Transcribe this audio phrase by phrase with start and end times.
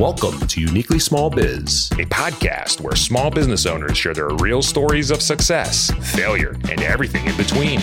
[0.00, 5.10] Welcome to Uniquely Small Biz, a podcast where small business owners share their real stories
[5.10, 7.82] of success, failure, and everything in between.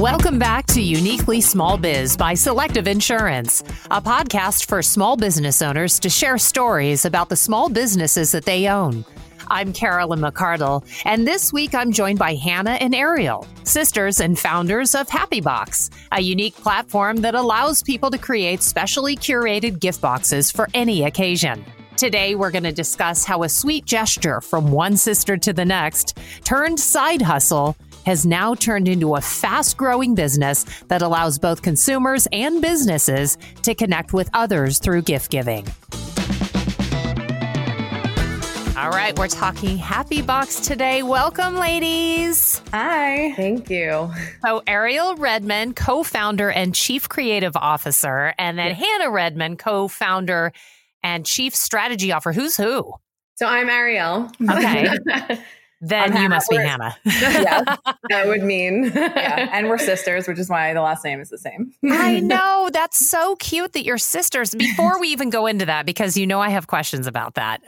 [0.00, 6.00] Welcome back to Uniquely Small Biz by Selective Insurance, a podcast for small business owners
[6.00, 9.04] to share stories about the small businesses that they own.
[9.50, 14.94] I'm Carolyn McCardle, and this week I'm joined by Hannah and Ariel, sisters and founders
[14.94, 20.52] of Happy Box, a unique platform that allows people to create specially curated gift boxes
[20.52, 21.64] for any occasion.
[21.96, 26.16] Today, we're going to discuss how a sweet gesture from one sister to the next
[26.44, 27.76] turned side hustle
[28.06, 33.74] has now turned into a fast growing business that allows both consumers and businesses to
[33.74, 35.66] connect with others through gift giving.
[38.80, 41.02] All right, we're talking Happy Box today.
[41.02, 42.62] Welcome, ladies.
[42.72, 43.34] Hi.
[43.34, 44.10] Thank you.
[44.42, 50.54] So, Ariel Redman, co founder and chief creative officer, and then Hannah Redman, co founder
[51.02, 52.32] and chief strategy officer.
[52.32, 52.94] Who's who?
[53.34, 54.30] So, I'm Ariel.
[54.50, 54.88] Okay.
[55.80, 56.96] Then I'm you must be Hannah.
[57.04, 57.04] Hannah.
[57.04, 57.76] yeah,
[58.10, 58.92] that would mean.
[58.94, 59.48] yeah.
[59.60, 61.72] And we're sisters, which is why the last name is the same.
[61.84, 62.70] I know.
[62.72, 64.54] That's so cute that you're sisters.
[64.54, 67.62] Before we even go into that, because you know I have questions about that,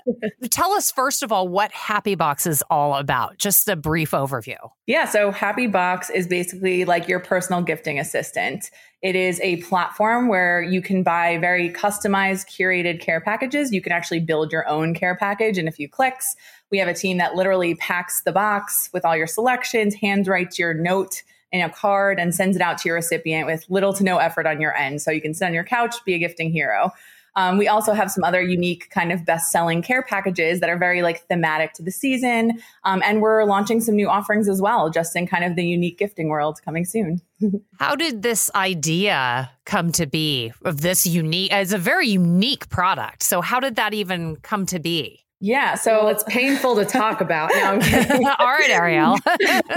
[0.51, 3.39] tell us first of all what Happy Box is all about.
[3.39, 4.59] Just a brief overview.
[4.87, 5.07] Yeah.
[5.07, 8.71] So, Happy Box is basically like your personal gifting assistant.
[9.03, 13.73] It is a platform where you can buy very customized, curated care packages.
[13.73, 16.37] You can actually build your own care package in a few clicks.
[16.73, 20.73] We have a team that literally packs the box with all your selections, handwrites your
[20.73, 24.17] note in a card, and sends it out to your recipient with little to no
[24.17, 25.03] effort on your end.
[25.03, 26.91] So you can sit on your couch, be a gifting hero.
[27.35, 30.79] Um, we also have some other unique kind of best selling care packages that are
[30.79, 32.61] very like thematic to the season.
[32.85, 35.99] Um, and we're launching some new offerings as well, just in kind of the unique
[35.99, 37.21] gifting world coming soon.
[37.79, 41.53] How did this idea come to be of this unique?
[41.53, 43.23] It's a very unique product.
[43.23, 45.23] So, how did that even come to be?
[45.45, 47.51] Yeah, so it's painful to talk about.
[47.53, 48.25] No, I'm kidding.
[48.39, 49.17] all right, Ariel.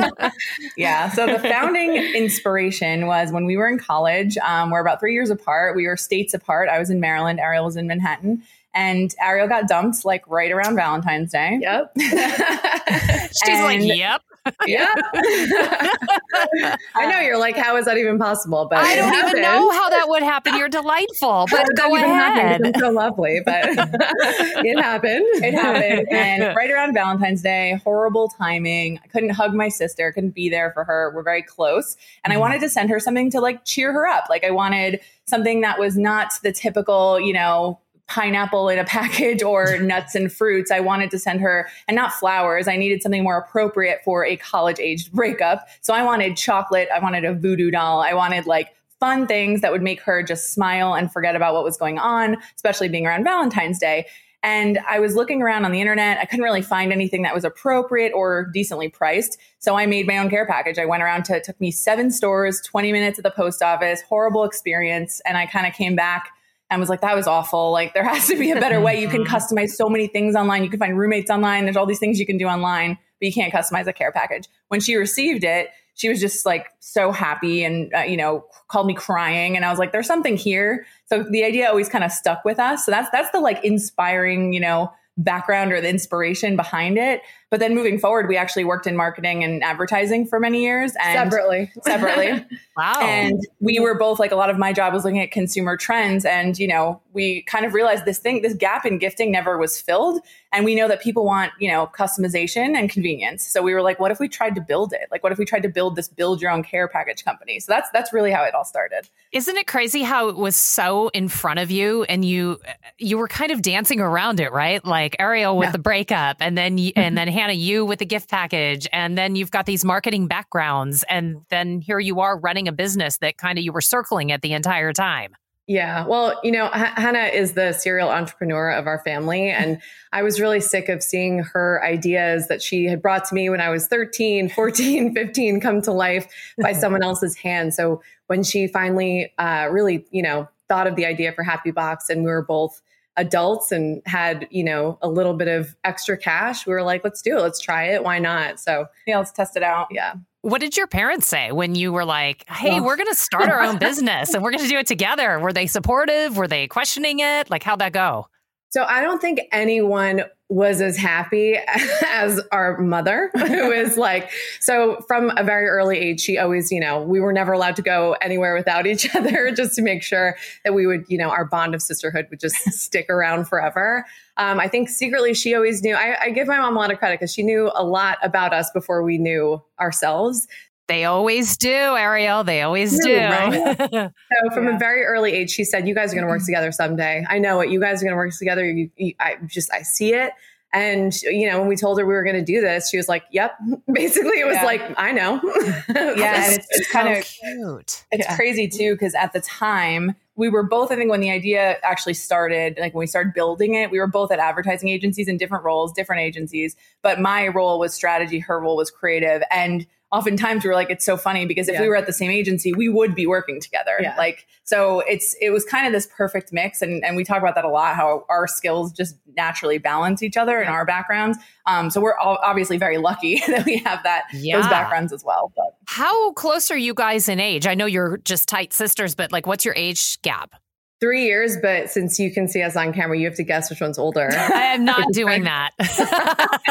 [0.78, 1.10] yeah.
[1.10, 4.38] So the founding inspiration was when we were in college.
[4.38, 5.76] Um, we're about three years apart.
[5.76, 6.70] We were states apart.
[6.70, 7.40] I was in Maryland.
[7.40, 8.44] Ariel was in Manhattan.
[8.76, 11.58] And Ariel got dumped like right around Valentine's Day.
[11.60, 11.94] Yep.
[11.98, 14.22] She's like, yep.
[14.66, 14.94] Yeah.
[16.96, 18.68] I know you're like, how is that even possible?
[18.70, 20.56] But I don't even know how that would happen.
[20.56, 22.08] You're delightful, but go ahead.
[22.08, 22.38] happen?
[22.38, 22.62] ahead.
[22.62, 25.26] 'Cause I'm so lovely, but it happened.
[25.44, 26.08] it happened.
[26.12, 29.00] And right around Valentine's Day, horrible timing.
[29.04, 31.12] I couldn't hug my sister, couldn't be there for her.
[31.16, 31.98] We're very close.
[32.24, 32.42] And I mm.
[32.42, 34.26] wanted to send her something to like cheer her up.
[34.30, 39.44] Like I wanted something that was not the typical, you know, pineapple in a package
[39.44, 40.72] or nuts and fruits.
[40.72, 42.68] I wanted to send her, and not flowers.
[42.68, 45.68] I needed something more appropriate for a college aged breakup.
[45.82, 46.90] So I wanted chocolate.
[46.94, 48.02] I wanted a voodoo doll.
[48.02, 51.64] I wanted like fun things that would make her just smile and forget about what
[51.64, 54.06] was going on, especially being around Valentine's Day.
[54.42, 56.20] And I was looking around on the internet.
[56.20, 59.40] I couldn't really find anything that was appropriate or decently priced.
[59.58, 60.78] So I made my own care package.
[60.78, 64.04] I went around to, it took me seven stores, 20 minutes at the post office,
[64.04, 65.20] horrible experience.
[65.26, 66.30] And I kind of came back
[66.70, 67.72] and was like, that was awful.
[67.72, 69.02] Like, there has to be a better way.
[69.02, 70.64] You can customize so many things online.
[70.64, 71.66] You can find roommates online.
[71.66, 74.48] There's all these things you can do online, but you can't customize a care package.
[74.70, 78.86] When she received it, she was just like so happy and, uh, you know, called
[78.86, 79.56] me crying.
[79.56, 80.86] And I was like, there's something here.
[81.06, 82.86] So the idea always kind of stuck with us.
[82.86, 87.22] So that's, that's the like inspiring, you know, background or the inspiration behind it.
[87.56, 91.32] But then moving forward, we actually worked in marketing and advertising for many years and
[91.32, 91.72] Separately.
[91.86, 92.46] separately.
[92.76, 93.00] Wow.
[93.00, 96.26] And we were both like a lot of my job was looking at consumer trends.
[96.26, 99.82] And, you know, we kind of realized this thing, this gap in gifting never was
[99.82, 100.22] filled.
[100.52, 103.46] And we know that people want, you know, customization and convenience.
[103.48, 105.08] So we were like, what if we tried to build it?
[105.12, 107.60] Like, what if we tried to build this build your own care package company?
[107.60, 109.10] So that's that's really how it all started.
[109.32, 112.60] Isn't it crazy how it was so in front of you and you
[113.00, 114.84] you were kind of dancing around it, right?
[114.86, 115.72] Like Ariel with Yeah.
[115.72, 117.16] the breakup and then y- and mm-hmm.
[117.16, 121.38] then Hannah you with the gift package and then you've got these marketing backgrounds and
[121.50, 124.52] then here you are running a business that kind of you were circling at the
[124.54, 125.34] entire time.
[125.68, 126.06] Yeah.
[126.06, 129.50] Well, you know, H- Hannah is the serial entrepreneur of our family.
[129.56, 129.82] And
[130.14, 133.62] I was really sick of seeing her ideas that she had brought to me when
[133.62, 136.28] I was 13, 14, 15 come to life
[136.62, 137.74] by someone else's hand.
[137.74, 142.10] So when she finally uh, really, you know, thought of the idea for Happy Box
[142.10, 142.82] and we were both
[143.18, 147.22] adults and had, you know, a little bit of extra cash, we were like, let's
[147.22, 147.42] do it.
[147.42, 148.04] Let's try it.
[148.04, 148.60] Why not?
[148.60, 149.88] So, Yeah, let's test it out.
[149.90, 150.16] yeah.
[150.46, 153.50] What did your parents say when you were like, "Hey, Well- we're going to start
[153.50, 155.40] our own business and we're going to do it together"?
[155.40, 156.38] Were they supportive?
[156.38, 157.50] Were they questioning it?
[157.50, 158.28] Like how'd that go?
[158.76, 161.58] So I don't think anyone was as happy
[162.08, 164.30] as our mother, who is like,
[164.60, 167.82] so from a very early age, she always, you know, we were never allowed to
[167.82, 170.36] go anywhere without each other just to make sure
[170.66, 174.06] that we would, you know, our bond of sisterhood would just stick around forever.
[174.36, 177.00] Um, I think secretly she always knew, I, I give my mom a lot of
[177.00, 180.50] credit because she knew a lot about us before we knew ourselves.
[180.88, 182.44] They always do, Ariel.
[182.44, 183.18] They always do.
[183.18, 183.78] Right?
[183.94, 184.12] so
[184.54, 184.76] from yeah.
[184.76, 186.46] a very early age, she said, "You guys are going to work mm-hmm.
[186.46, 187.26] together someday.
[187.28, 187.70] I know it.
[187.70, 188.70] You guys are going to work together.
[188.70, 190.34] You, you, I just I see it."
[190.74, 193.10] And you know, when we told her we were going to do this, she was
[193.10, 193.58] like, "Yep."
[193.94, 194.66] Basically, it was yeah.
[194.66, 195.42] like, "I know."
[195.90, 198.06] yeah, and it's, it's kind of cute.
[198.12, 198.36] It's yeah.
[198.36, 202.14] crazy too because at the time we were both, I think, when the idea actually
[202.14, 205.64] started, like when we started building it, we were both at advertising agencies in different
[205.64, 206.76] roles, different agencies.
[207.02, 211.04] But my role was strategy, her role was creative, and oftentimes we are like, it's
[211.04, 211.82] so funny because if yeah.
[211.82, 213.98] we were at the same agency, we would be working together.
[214.02, 214.16] Yeah.
[214.18, 216.82] Like, so it's, it was kind of this perfect mix.
[216.82, 220.38] And, and we talk about that a lot, how our skills just naturally balance each
[220.38, 220.68] other yeah.
[220.68, 221.38] in our backgrounds.
[221.66, 225.52] Um, so we're all obviously very lucky that we have that, those backgrounds as well.
[225.56, 227.68] But how close are you guys in age?
[227.68, 230.56] I know you're just tight sisters, but like, what's your age gap?
[231.00, 233.82] Three years, but since you can see us on camera, you have to guess which
[233.82, 234.30] one's older.
[234.34, 235.72] I am not doing that.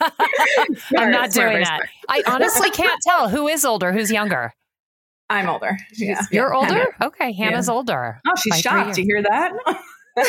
[0.96, 1.80] I'm not doing that.
[2.08, 4.52] I honestly can't tell who is older, who's younger.
[5.30, 5.76] I'm older.
[5.94, 6.22] Yeah.
[6.32, 6.96] You're older?
[7.02, 7.32] Okay.
[7.32, 7.74] Hannah's yeah.
[7.74, 8.20] older.
[8.26, 8.94] Oh, she's shocked.
[8.94, 9.52] Do You hear that?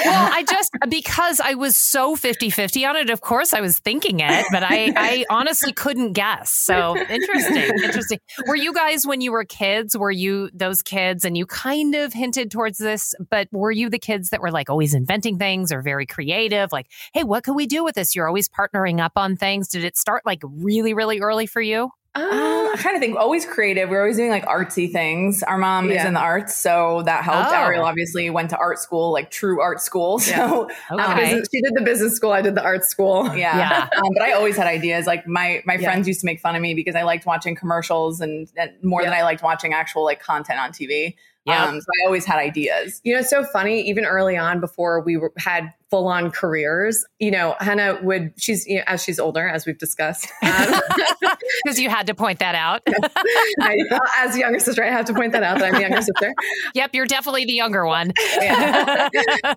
[0.06, 4.20] Well, I just because I was so 50-50 on it, of course I was thinking
[4.20, 6.52] it, but I I honestly couldn't guess.
[6.52, 7.84] So interesting.
[7.84, 8.20] Interesting.
[8.48, 12.14] Were you guys when you were kids, were you those kids and you kind of
[12.14, 15.82] hinted towards this, but were you the kids that were like always inventing things or
[15.82, 16.72] very creative?
[16.72, 18.16] Like, hey, what can we do with this?
[18.16, 19.68] You're always partnering up on things.
[19.68, 21.92] Did it start like really, really early for you?
[22.16, 22.24] Um,
[22.72, 23.18] I'm trying to think.
[23.18, 23.90] Always creative.
[23.90, 25.44] We're always doing like artsy things.
[25.44, 26.02] Our mom yeah.
[26.02, 27.52] is in the arts, so that helped.
[27.52, 27.56] Oh.
[27.56, 30.20] Ariel obviously went to art school, like true art school.
[30.20, 30.76] So yeah.
[30.92, 31.34] okay.
[31.34, 32.32] um, she did the business school.
[32.32, 33.26] I did the art school.
[33.36, 33.90] Yeah, yeah.
[33.98, 35.06] um, but I always had ideas.
[35.06, 38.22] Like my my friends used to make fun of me because I liked watching commercials
[38.22, 41.16] and, and more than I liked watching actual like content on TV.
[41.46, 41.66] Yeah.
[41.66, 43.02] Um, so I always had ideas.
[43.04, 43.82] You know, it's so funny.
[43.88, 48.68] Even early on, before we were, had full on careers, you know, Hannah would, she's,
[48.68, 50.32] you know, as she's older, as we've discussed.
[50.42, 50.82] Because
[51.22, 52.82] um, you had to point that out.
[53.60, 53.78] I,
[54.18, 56.34] as younger sister, I have to point that out that I'm the younger sister.
[56.76, 58.12] Yep, you're definitely the younger one.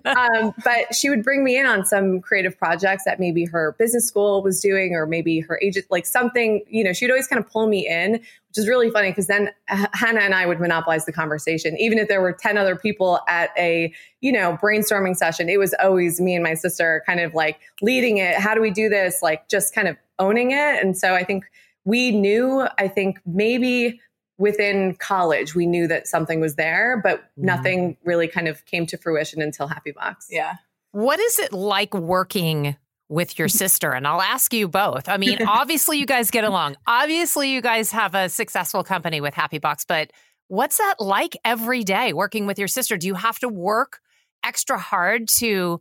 [0.05, 4.07] um, but she would bring me in on some creative projects that maybe her business
[4.07, 7.49] school was doing, or maybe her agent, like something, you know, she'd always kind of
[7.49, 8.19] pull me in
[8.53, 11.75] which is really funny because then Hannah and I would monopolize the conversation.
[11.79, 13.91] Even if there were 10 other people at a,
[14.23, 18.19] you know, brainstorming session, it was always me and my sister kind of like leading
[18.19, 18.35] it.
[18.35, 19.21] How do we do this?
[19.21, 20.81] Like just kind of owning it.
[20.81, 21.43] And so I think
[21.83, 23.99] we knew, I think maybe
[24.37, 27.45] within college, we knew that something was there, but mm-hmm.
[27.45, 30.27] nothing really kind of came to fruition until Happy Box.
[30.31, 30.53] Yeah.
[30.93, 32.77] What is it like working
[33.09, 33.91] with your sister?
[33.91, 35.09] And I'll ask you both.
[35.09, 36.77] I mean, obviously, you guys get along.
[36.87, 40.11] Obviously, you guys have a successful company with Happy Box, but
[40.47, 42.95] what's that like every day working with your sister?
[42.95, 43.99] Do you have to work
[44.43, 45.79] extra hard to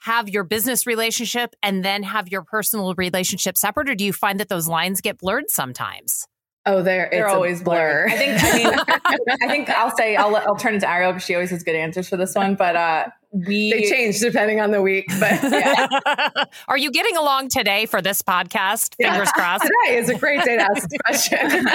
[0.00, 4.38] have your business relationship and then have your personal relationship separate, or do you find
[4.40, 6.26] that those lines get blurred sometimes?
[6.66, 8.06] Oh, they're they're always blur.
[8.06, 8.14] blur.
[8.14, 8.42] I think.
[8.42, 11.50] I mean, I think I'll say I'll I'll turn it to Ariel because she always
[11.50, 12.54] has good answers for this one.
[12.54, 15.06] But uh, we they change depending on the week.
[15.18, 16.44] But yeah.
[16.68, 18.94] are you getting along today for this podcast?
[18.94, 19.32] Fingers yeah.
[19.32, 19.64] crossed.
[19.84, 21.66] Today is a great day to ask this question.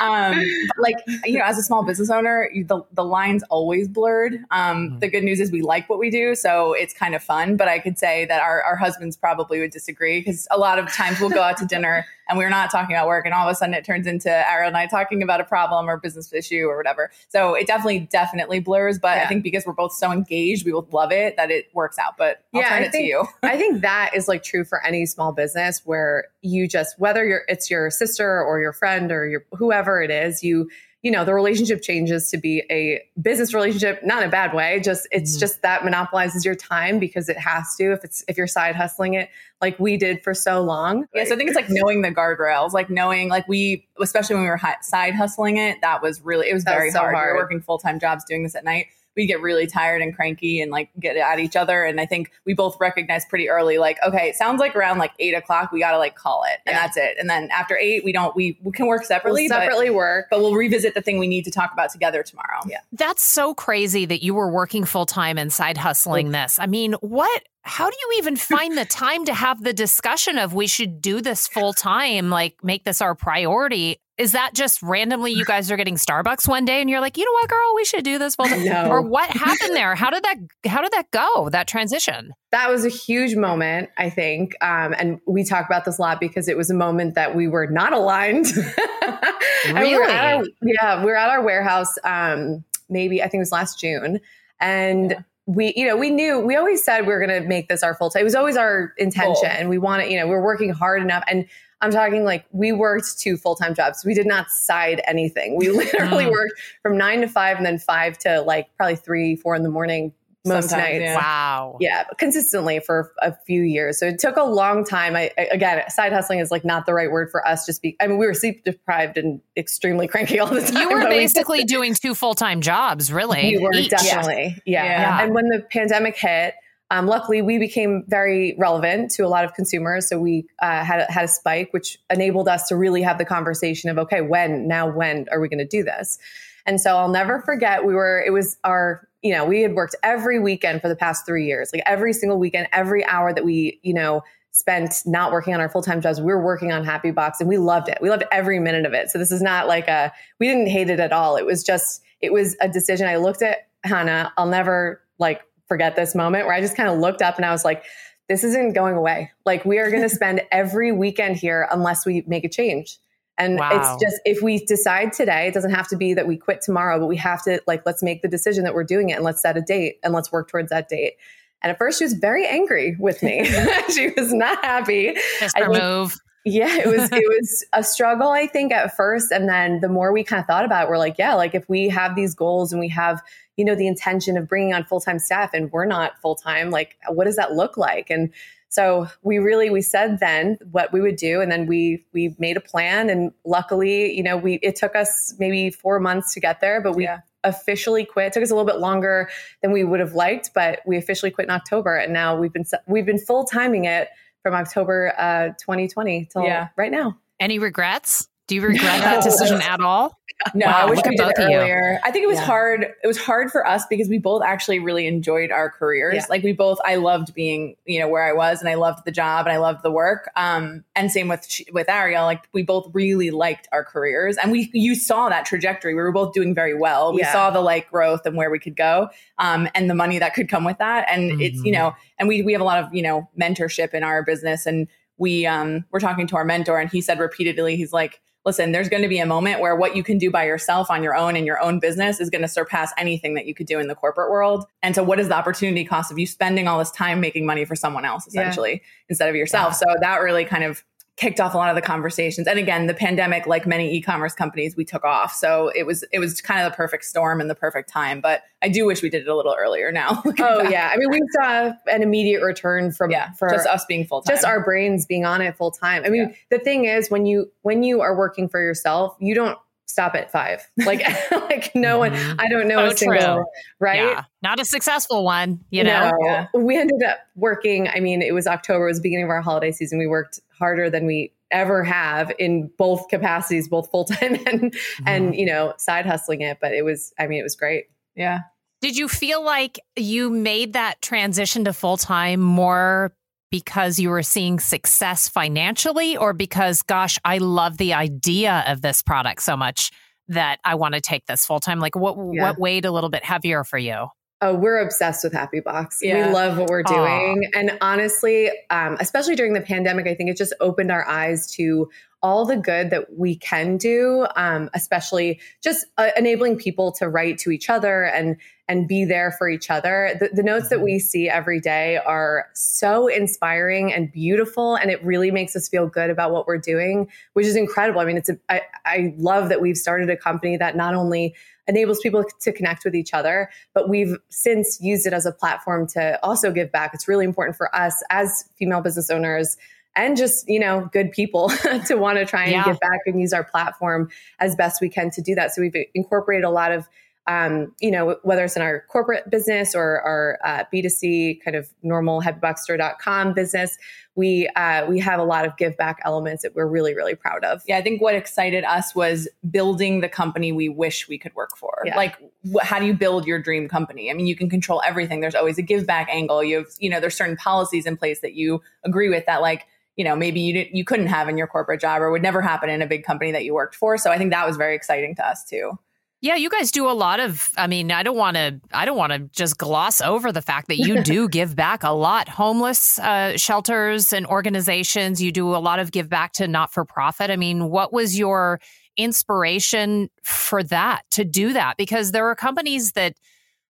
[0.00, 0.40] um,
[0.78, 4.34] like you know, as a small business owner, you, the the lines always blurred.
[4.50, 4.98] Um, mm-hmm.
[5.00, 7.56] The good news is we like what we do, so it's kind of fun.
[7.56, 10.92] But I could say that our our husbands probably would disagree because a lot of
[10.92, 13.52] times we'll go out to dinner and we're not talking about work, and all of
[13.52, 16.66] a sudden it turns into Ariel and I talking about a problem or business issue
[16.66, 17.10] or whatever.
[17.28, 18.98] So it definitely definitely blurs.
[18.98, 19.24] But yeah.
[19.24, 21.98] I think because we're both so engaged, we will love love it that it works
[21.98, 22.16] out.
[22.16, 23.26] But I'll yeah, turn I it think, to you.
[23.42, 27.42] I think that is like true for any small business where you just whether you're
[27.48, 30.68] it's your sister or your friend or your whoever it is, you
[31.02, 34.80] you know the relationship changes to be a business relationship not in a bad way
[34.80, 38.36] just it's mm just that monopolizes your time because it has to if it's if
[38.36, 39.28] you're side hustling it
[39.60, 42.72] like we did for so long yeah so i think it's like knowing the guardrails
[42.72, 46.54] like knowing like we especially when we were side hustling it that was really it
[46.54, 47.14] was that very was so hard.
[47.14, 47.28] hard.
[47.28, 48.86] we were working full-time jobs doing this at night
[49.18, 51.84] we get really tired and cranky and like get at each other.
[51.84, 55.10] And I think we both recognize pretty early, like, okay, it sounds like around like
[55.18, 56.86] eight o'clock, we got to like call it and yeah.
[56.86, 57.16] that's it.
[57.18, 60.26] And then after eight, we don't, we, we can work separately, we'll separately but, work,
[60.30, 62.60] but we'll revisit the thing we need to talk about together tomorrow.
[62.68, 62.78] Yeah.
[62.92, 66.60] That's so crazy that you were working full time and side hustling this.
[66.60, 70.54] I mean, what, how do you even find the time to have the discussion of
[70.54, 73.98] we should do this full time, like make this our priority?
[74.18, 77.24] Is that just randomly you guys are getting Starbucks one day and you're like, you
[77.24, 78.64] know what, girl, we should do this full time?
[78.64, 78.88] No.
[78.90, 79.94] Or what happened there?
[79.94, 81.48] How did that how did that go?
[81.50, 82.32] That transition?
[82.50, 84.56] That was a huge moment, I think.
[84.60, 87.46] Um, and we talk about this a lot because it was a moment that we
[87.46, 88.46] were not aligned.
[89.66, 89.90] really?
[89.90, 93.78] We our, yeah, we were at our warehouse um, maybe I think it was last
[93.78, 94.20] June.
[94.60, 97.68] And yeah we, you know, we knew we always said we were going to make
[97.68, 98.20] this our full time.
[98.20, 99.50] It was always our intention.
[99.60, 99.68] Cool.
[99.68, 101.24] We want to, you know, we are working hard enough.
[101.26, 101.46] And
[101.80, 104.04] I'm talking like we worked two full time jobs.
[104.04, 105.56] We did not side anything.
[105.56, 106.30] We literally mm.
[106.30, 109.70] worked from nine to five and then five to like probably three, four in the
[109.70, 110.12] morning
[110.44, 111.02] most Sometimes, nights.
[111.02, 111.16] Yeah.
[111.16, 111.76] Wow.
[111.80, 113.98] Yeah, consistently for a few years.
[113.98, 115.16] So it took a long time.
[115.16, 117.66] I, again, side hustling is like not the right word for us.
[117.66, 117.96] Just be.
[118.00, 120.88] I mean, we were sleep deprived and extremely cranky all the time.
[120.88, 123.56] You were basically we doing two full time jobs, really.
[123.56, 123.90] We were Each.
[123.90, 124.56] definitely.
[124.64, 124.84] Yeah.
[124.84, 125.00] Yeah.
[125.00, 125.24] yeah.
[125.24, 126.54] And when the pandemic hit.
[126.90, 131.04] Um, luckily, we became very relevant to a lot of consumers, so we uh, had
[131.10, 134.90] had a spike, which enabled us to really have the conversation of, okay, when now,
[134.90, 136.18] when are we going to do this?
[136.64, 137.84] And so I'll never forget.
[137.84, 141.26] We were it was our you know, we had worked every weekend for the past
[141.26, 145.54] three years, like every single weekend, every hour that we, you know, spent not working
[145.54, 147.98] on our full time jobs, we were working on Happy Box and we loved it.
[148.00, 149.10] We loved every minute of it.
[149.10, 151.36] So this is not like a, we didn't hate it at all.
[151.36, 153.06] It was just, it was a decision.
[153.06, 156.98] I looked at Hannah, I'll never like forget this moment where I just kind of
[156.98, 157.84] looked up and I was like,
[158.28, 159.30] this isn't going away.
[159.46, 162.98] Like we are going to spend every weekend here unless we make a change.
[163.36, 163.70] And wow.
[163.72, 166.98] it's just, if we decide today, it doesn't have to be that we quit tomorrow,
[166.98, 169.40] but we have to like, let's make the decision that we're doing it and let's
[169.40, 171.14] set a date and let's work towards that date.
[171.62, 173.44] And at first she was very angry with me.
[173.94, 175.14] she was not happy.
[175.38, 176.16] Just her move.
[176.44, 179.32] Yeah, it was it was a struggle, I think, at first.
[179.32, 181.68] And then the more we kind of thought about it, we're like, yeah, like if
[181.68, 183.22] we have these goals and we have,
[183.56, 186.70] you know, the intention of bringing on full time staff and we're not full time,
[186.70, 188.08] like what does that look like?
[188.10, 188.32] And
[188.70, 192.56] so we really we said then what we would do, and then we we made
[192.56, 193.08] a plan.
[193.08, 196.94] And luckily, you know, we it took us maybe four months to get there, but
[196.94, 197.20] we yeah.
[197.44, 198.28] officially quit.
[198.28, 199.30] It took us a little bit longer
[199.62, 202.66] than we would have liked, but we officially quit in October, and now we've been
[202.86, 204.08] we've been full timing it
[204.42, 206.68] from October uh, 2020 till yeah.
[206.76, 207.18] right now.
[207.40, 208.28] Any regrets?
[208.46, 210.18] Do you regret that decision at all?
[210.54, 211.98] No, wow, I wish we did earlier.
[212.04, 212.44] I think it was yeah.
[212.44, 212.82] hard.
[212.82, 216.14] It was hard for us because we both actually really enjoyed our careers.
[216.14, 216.26] Yeah.
[216.28, 219.10] Like we both, I loved being, you know, where I was, and I loved the
[219.10, 220.30] job, and I loved the work.
[220.36, 222.24] Um, and same with with Ariel.
[222.24, 225.94] Like we both really liked our careers, and we you saw that trajectory.
[225.94, 227.12] We were both doing very well.
[227.12, 227.32] We yeah.
[227.32, 230.48] saw the like growth and where we could go, um, and the money that could
[230.48, 231.06] come with that.
[231.08, 231.40] And mm-hmm.
[231.40, 231.72] it's you mm-hmm.
[231.72, 234.86] know, and we we have a lot of you know mentorship in our business, and
[235.16, 238.88] we um we're talking to our mentor, and he said repeatedly, he's like listen, there's
[238.88, 241.36] going to be a moment where what you can do by yourself on your own
[241.36, 243.94] in your own business is going to surpass anything that you could do in the
[243.94, 244.64] corporate world.
[244.82, 247.66] And so, what is the opportunity cost of you spending all this time making money
[247.66, 248.88] for someone else, essentially, yeah.
[249.10, 249.74] instead of yourself?
[249.74, 249.92] Yeah.
[249.92, 250.82] So, that really kind of
[251.18, 252.46] kicked off a lot of the conversations.
[252.46, 255.34] And again, the pandemic, like many e-commerce companies, we took off.
[255.34, 258.20] So it was it was kind of the perfect storm and the perfect time.
[258.20, 260.22] But I do wish we did it a little earlier now.
[260.38, 260.90] oh yeah.
[260.92, 264.36] I mean we saw an immediate return from yeah, for just us being full time.
[264.36, 266.04] Just our brains being on it full time.
[266.04, 266.34] I mean, yeah.
[266.50, 269.58] the thing is when you when you are working for yourself, you don't
[269.88, 270.68] stop at five.
[270.88, 271.02] Like,
[271.32, 272.40] like no one, mm-hmm.
[272.40, 273.44] I don't know so a single, true.
[273.78, 274.02] right?
[274.02, 274.24] Yeah.
[274.42, 276.10] Not a successful one, you know?
[276.10, 276.26] No.
[276.26, 276.46] Yeah.
[276.54, 277.88] We ended up working.
[277.88, 279.98] I mean, it was October, it was the beginning of our holiday season.
[279.98, 285.04] We worked harder than we ever have in both capacities, both full time and, mm-hmm.
[285.08, 286.58] and, you know, side hustling it.
[286.60, 287.86] But it was, I mean, it was great.
[288.14, 288.40] Yeah.
[288.80, 293.12] Did you feel like you made that transition to full time more
[293.50, 299.02] because you were seeing success financially or because, gosh, I love the idea of this
[299.02, 299.90] product so much
[300.28, 301.80] that I want to take this full time?
[301.80, 302.42] Like, what yeah.
[302.42, 304.08] what weighed a little bit heavier for you?
[304.40, 305.98] Oh, we're obsessed with Happy Box.
[306.00, 306.28] Yeah.
[306.28, 307.42] We love what we're doing.
[307.42, 307.58] Aww.
[307.58, 311.88] And honestly, um, especially during the pandemic, I think it just opened our eyes to
[312.22, 317.38] all the good that we can do, um, especially just uh, enabling people to write
[317.38, 318.36] to each other and
[318.70, 320.14] and be there for each other.
[320.20, 320.84] The, the, notes that mm-hmm.
[320.84, 325.86] we see every day are so inspiring and beautiful, and it really makes us feel
[325.86, 328.00] good about what we're doing, which is incredible.
[328.00, 331.34] I mean, it's a, I, I love that we've started a company that not only
[331.66, 335.86] enables people to connect with each other, but we've since used it as a platform
[335.86, 336.92] to also give back.
[336.92, 339.56] It's really important for us as female business owners
[339.98, 341.48] and just you know good people
[341.86, 342.64] to want to try and yeah.
[342.64, 345.74] give back and use our platform as best we can to do that so we've
[345.94, 346.88] incorporated a lot of
[347.28, 351.68] um, you know, whether it's in our corporate business or our uh, B2C kind of
[351.82, 353.76] normal happyboxstore.com business,
[354.14, 357.44] we uh, we have a lot of give back elements that we're really really proud
[357.44, 357.62] of.
[357.68, 361.50] Yeah, I think what excited us was building the company we wish we could work
[361.56, 361.82] for.
[361.84, 361.96] Yeah.
[361.96, 362.16] Like,
[362.50, 364.10] wh- how do you build your dream company?
[364.10, 365.20] I mean, you can control everything.
[365.20, 366.42] There's always a give back angle.
[366.42, 369.66] You have, you know, there's certain policies in place that you agree with that, like
[369.98, 372.40] you know maybe you didn't, you couldn't have in your corporate job or would never
[372.40, 373.98] happen in a big company that you worked for.
[373.98, 375.78] So I think that was very exciting to us too.
[376.20, 378.96] Yeah, you guys do a lot of I mean, I don't want to I don't
[378.96, 382.28] want to just gloss over the fact that you do give back a lot.
[382.28, 386.84] Homeless uh, shelters and organizations, you do a lot of give back to not for
[386.84, 387.30] profit.
[387.30, 388.60] I mean, what was your
[388.96, 391.76] inspiration for that to do that?
[391.76, 393.14] Because there are companies that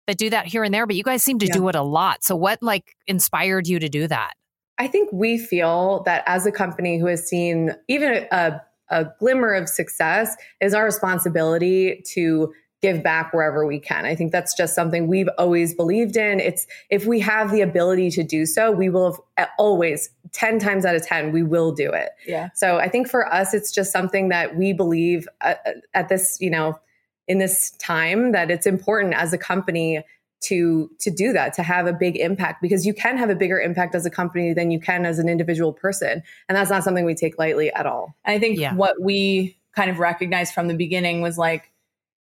[0.07, 1.53] that do that here and there, but you guys seem to yeah.
[1.53, 2.25] do it a lot.
[2.25, 4.33] So what like inspired you to do that?
[4.79, 9.53] I think we feel that as a company who has seen even a a glimmer
[9.53, 14.05] of success is our responsibility to give back wherever we can.
[14.05, 16.39] I think that's just something we've always believed in.
[16.39, 20.85] It's if we have the ability to do so, we will have always 10 times
[20.85, 22.11] out of 10 we will do it.
[22.27, 22.51] Yeah.
[22.55, 26.39] So I think for us it's just something that we believe at, uh, at this,
[26.41, 26.79] you know,
[27.27, 30.03] in this time that it's important as a company
[30.41, 33.61] to to do that to have a big impact because you can have a bigger
[33.61, 37.05] impact as a company than you can as an individual person and that's not something
[37.05, 38.75] we take lightly at all and i think yeah.
[38.75, 41.73] what we kind of recognized from the beginning was like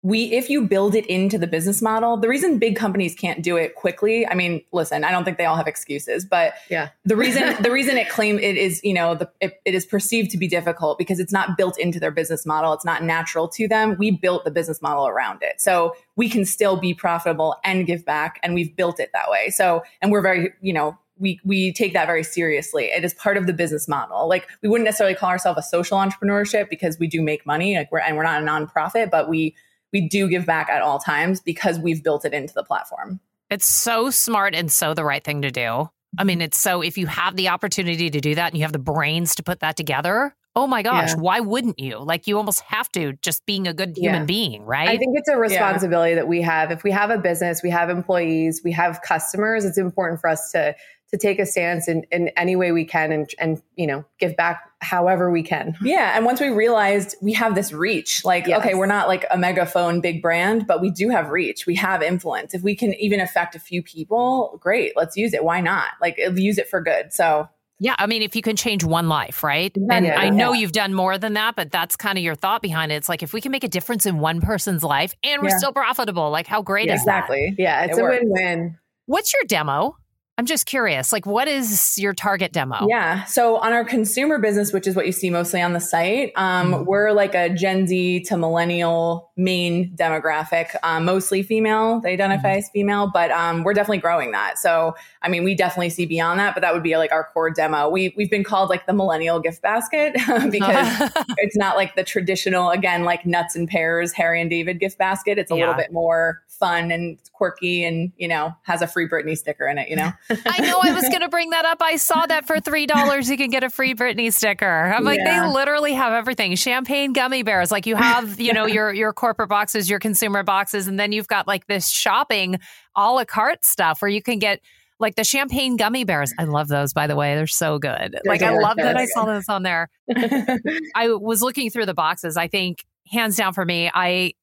[0.05, 3.57] we if you build it into the business model the reason big companies can't do
[3.57, 7.15] it quickly i mean listen i don't think they all have excuses but yeah the
[7.15, 10.37] reason the reason it claim it is you know the, it, it is perceived to
[10.37, 13.95] be difficult because it's not built into their business model it's not natural to them
[13.97, 18.05] we built the business model around it so we can still be profitable and give
[18.05, 21.71] back and we've built it that way so and we're very you know we we
[21.71, 22.85] take that very seriously.
[22.85, 24.27] It is part of the business model.
[24.27, 27.77] Like we wouldn't necessarily call ourselves a social entrepreneurship because we do make money.
[27.77, 29.55] Like we're and we're not a nonprofit, but we
[29.95, 33.21] we do give back at all times because we've built it into the platform.
[33.49, 35.89] It's so smart and so the right thing to do.
[36.17, 38.73] I mean, it's so if you have the opportunity to do that and you have
[38.73, 41.15] the brains to put that together, oh my gosh, yeah.
[41.15, 41.97] why wouldn't you?
[41.97, 44.25] Like you almost have to just being a good human yeah.
[44.25, 44.89] being, right?
[44.89, 46.15] I think it's a responsibility yeah.
[46.15, 46.71] that we have.
[46.71, 50.51] If we have a business, we have employees, we have customers, it's important for us
[50.51, 50.75] to
[51.15, 54.35] to take a stance in, in any way we can and, and, you know, give
[54.35, 55.75] back however we can.
[55.81, 56.15] Yeah.
[56.15, 58.59] And once we realized we have this reach, like, yes.
[58.59, 61.65] okay, we're not like a megaphone big brand, but we do have reach.
[61.65, 62.53] We have influence.
[62.53, 65.43] If we can even affect a few people, great, let's use it.
[65.43, 65.91] Why not?
[66.01, 67.13] Like, uh, use it for good.
[67.13, 67.47] So,
[67.79, 69.75] yeah, I mean, if you can change one life, right?
[69.89, 70.59] And yeah, I know yeah.
[70.59, 72.95] you've done more than that, but that's kind of your thought behind it.
[72.95, 75.57] It's like if we can make a difference in one person's life and we're yeah.
[75.57, 77.55] still profitable, like how great is exactly.
[77.57, 77.61] that?
[77.61, 78.77] Yeah, it's it a win win.
[79.07, 79.97] What's your demo?
[80.37, 82.87] I'm just curious, like, what is your target demo?
[82.89, 83.23] Yeah.
[83.23, 86.73] So, on our consumer business, which is what you see mostly on the site, um,
[86.73, 86.83] mm-hmm.
[86.83, 92.01] we're like a Gen Z to millennial main demographic, um, mostly female.
[92.01, 92.57] They identify mm-hmm.
[92.57, 94.57] as female, but um, we're definitely growing that.
[94.57, 97.49] So, I mean, we definitely see beyond that, but that would be like our core
[97.49, 97.87] demo.
[97.89, 100.13] We, we've been called like the millennial gift basket
[100.51, 104.97] because it's not like the traditional, again, like nuts and pears, Harry and David gift
[104.97, 105.37] basket.
[105.37, 105.61] It's a yeah.
[105.61, 109.77] little bit more fun and quirky and, you know, has a free Britney sticker in
[109.77, 110.11] it, you know?
[110.29, 111.77] I know I was going to bring that up.
[111.81, 114.65] I saw that for $3 you can get a free Britney sticker.
[114.65, 115.47] I'm like, yeah.
[115.47, 116.55] they literally have everything.
[116.55, 117.71] Champagne gummy bears.
[117.71, 121.27] Like you have, you know, your your corporate boxes, your consumer boxes, and then you've
[121.27, 122.59] got like this shopping
[122.95, 124.61] a la carte stuff where you can get
[124.99, 126.33] like the champagne gummy bears.
[126.39, 127.35] I love those, by the way.
[127.35, 128.17] They're so good.
[128.25, 129.89] Like I love that I saw those on there.
[130.95, 132.37] I was looking through the boxes.
[132.37, 134.33] I think hands down for me, I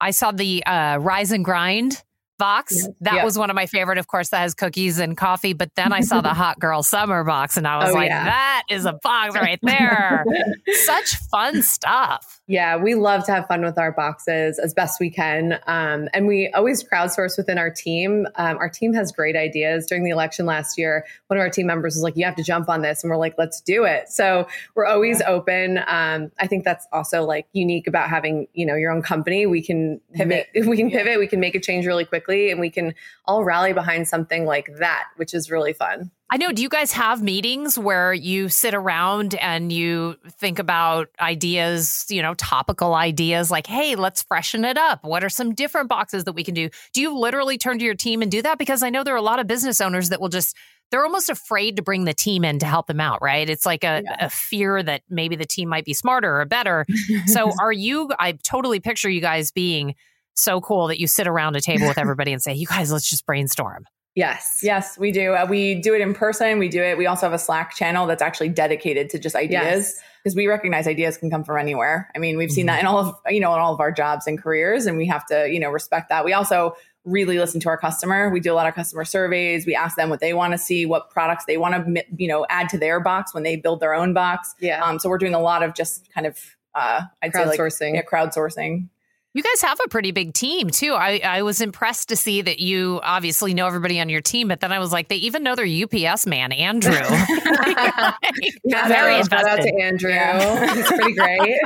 [0.00, 2.02] I saw the uh, Rise and Grind
[2.42, 2.74] box.
[2.76, 2.92] Yeah.
[3.02, 3.24] That yeah.
[3.24, 5.52] was one of my favorite, of course, that has cookies and coffee.
[5.52, 8.24] But then I saw the Hot Girl Summer box and I was oh, like, yeah.
[8.24, 10.24] that is a box right there.
[10.84, 12.40] Such fun stuff.
[12.48, 15.60] Yeah, we love to have fun with our boxes as best we can.
[15.68, 18.26] Um, and we always crowdsource within our team.
[18.34, 19.86] Um, our team has great ideas.
[19.86, 22.42] During the election last year, one of our team members was like, you have to
[22.42, 23.04] jump on this.
[23.04, 24.08] And we're like, let's do it.
[24.08, 25.30] So we're always yeah.
[25.30, 25.78] open.
[25.86, 29.46] Um, I think that's also like unique about having, you know, your own company.
[29.46, 32.70] We can pivot, we can pivot, we can make a change really quickly and we
[32.70, 36.10] can all rally behind something like that, which is really fun.
[36.32, 36.50] I know.
[36.50, 42.22] Do you guys have meetings where you sit around and you think about ideas, you
[42.22, 45.04] know, topical ideas like, hey, let's freshen it up?
[45.04, 46.70] What are some different boxes that we can do?
[46.94, 48.56] Do you literally turn to your team and do that?
[48.56, 50.56] Because I know there are a lot of business owners that will just,
[50.90, 53.50] they're almost afraid to bring the team in to help them out, right?
[53.50, 54.26] It's like a, yeah.
[54.26, 56.86] a fear that maybe the team might be smarter or better.
[57.26, 59.96] so are you, I totally picture you guys being
[60.34, 63.08] so cool that you sit around a table with everybody and say, you guys, let's
[63.08, 63.86] just brainstorm.
[64.14, 64.60] Yes.
[64.62, 65.32] Yes, we do.
[65.32, 66.58] Uh, we do it in person.
[66.58, 66.98] We do it.
[66.98, 70.36] We also have a Slack channel that's actually dedicated to just ideas because yes.
[70.36, 72.10] we recognize ideas can come from anywhere.
[72.14, 72.74] I mean, we've seen mm-hmm.
[72.74, 75.06] that in all of, you know, in all of our jobs and careers and we
[75.06, 76.26] have to, you know, respect that.
[76.26, 78.28] We also really listen to our customer.
[78.30, 79.64] We do a lot of customer surveys.
[79.64, 82.44] We ask them what they want to see, what products they want to, you know,
[82.50, 84.54] add to their box when they build their own box.
[84.60, 84.84] Yeah.
[84.84, 86.38] Um, so we're doing a lot of just kind of,
[86.74, 87.72] uh, I'd crowdsourcing.
[87.72, 88.88] say like, yeah, crowdsourcing
[89.34, 90.92] You guys have a pretty big team too.
[90.92, 94.60] I, I was impressed to see that you obviously know everybody on your team, but
[94.60, 96.92] then I was like, they even know their UPS man, Andrew.
[98.64, 100.10] yeah, very shout out to Andrew.
[100.10, 100.68] Yeah.
[100.82, 101.60] It's pretty great.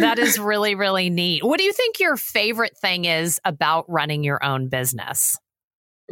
[0.00, 1.44] that is really, really neat.
[1.44, 5.38] What do you think your favorite thing is about running your own business?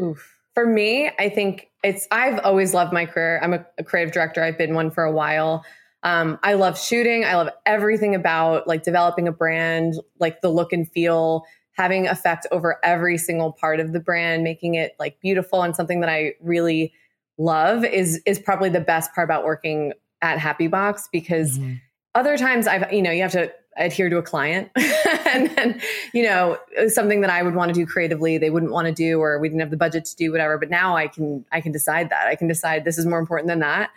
[0.00, 0.36] Oof.
[0.52, 3.40] For me, I think it's, I've always loved my career.
[3.42, 4.42] I'm a, a creative director.
[4.42, 5.64] I've been one for a while.
[6.04, 7.24] Um, I love shooting.
[7.24, 12.46] I love everything about like developing a brand, like the look and feel, having effect
[12.52, 15.62] over every single part of the brand, making it like beautiful.
[15.62, 16.92] And something that I really
[17.38, 21.74] love is is probably the best part about working at Happy Box because mm-hmm.
[22.14, 24.70] other times I've you know you have to adhere to a client.
[25.34, 25.80] And then
[26.12, 29.18] you know something that I would want to do creatively they wouldn't want to do
[29.18, 30.58] or we didn't have the budget to do whatever.
[30.58, 32.28] But now I can I can decide that.
[32.28, 33.90] I can decide this is more important than that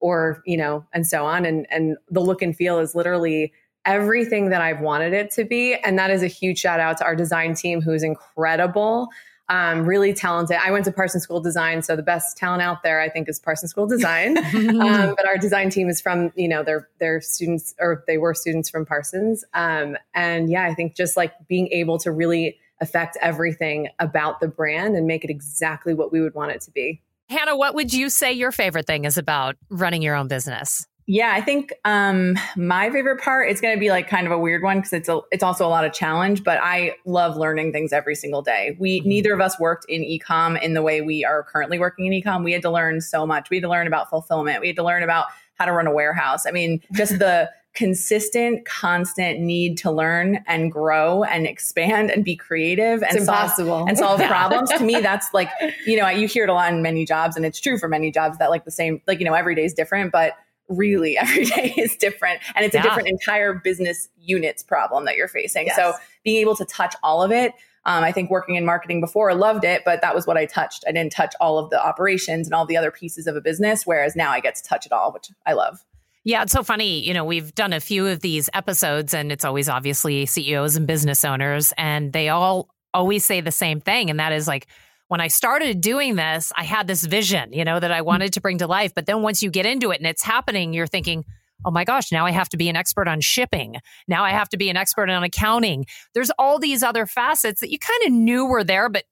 [0.00, 3.52] or you know and so on and and the look and feel is literally
[3.84, 7.04] everything that I've wanted it to be and that is a huge shout out to
[7.04, 9.10] our design team who is incredible
[9.48, 10.56] um, really talented.
[10.62, 13.28] I went to Parsons School of Design, so the best talent out there, I think,
[13.28, 14.38] is Parsons School of Design.
[14.54, 18.32] um, but our design team is from, you know, they're they're students or they were
[18.34, 19.44] students from Parsons.
[19.52, 24.48] Um, and yeah, I think just like being able to really affect everything about the
[24.48, 27.02] brand and make it exactly what we would want it to be.
[27.28, 30.86] Hannah, what would you say your favorite thing is about running your own business?
[31.06, 34.38] Yeah, I think um, my favorite part is going to be like kind of a
[34.38, 36.42] weird one because it's a, it's also a lot of challenge.
[36.42, 38.74] But I love learning things every single day.
[38.78, 39.08] We mm-hmm.
[39.08, 42.42] neither of us worked in ecom in the way we are currently working in ecom.
[42.42, 43.50] We had to learn so much.
[43.50, 44.62] We had to learn about fulfillment.
[44.62, 46.46] We had to learn about how to run a warehouse.
[46.46, 52.36] I mean, just the consistent, constant need to learn and grow and expand and be
[52.36, 53.84] creative and it's solve impossible.
[53.88, 54.70] and solve problems.
[54.70, 55.50] to me, that's like,
[55.86, 58.12] you know, you hear it a lot in many jobs and it's true for many
[58.12, 60.34] jobs that like the same, like, you know, every day is different, but
[60.68, 62.80] really every day is different and it's yeah.
[62.80, 65.66] a different entire business units problem that you're facing.
[65.66, 65.76] Yes.
[65.76, 67.52] So being able to touch all of it
[67.86, 70.46] um, I think working in marketing before, I loved it, but that was what I
[70.46, 70.84] touched.
[70.88, 73.86] I didn't touch all of the operations and all the other pieces of a business,
[73.86, 75.84] whereas now I get to touch it all, which I love.
[76.24, 77.06] Yeah, it's so funny.
[77.06, 80.86] You know, we've done a few of these episodes, and it's always obviously CEOs and
[80.86, 84.08] business owners, and they all always say the same thing.
[84.08, 84.66] And that is like,
[85.08, 88.40] when I started doing this, I had this vision, you know, that I wanted to
[88.40, 88.94] bring to life.
[88.94, 91.24] But then once you get into it and it's happening, you're thinking,
[91.64, 93.76] oh my gosh, now I have to be an expert on shipping.
[94.08, 95.84] Now I have to be an expert on accounting.
[96.14, 98.88] There's all these other facets that you kind of knew were there.
[98.88, 99.04] But